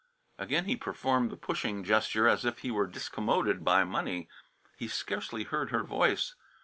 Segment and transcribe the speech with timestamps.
[0.39, 4.27] Again he performed the pushing gesture, as if he were discommoded by money.
[4.75, 6.33] He scarcely heard her voice.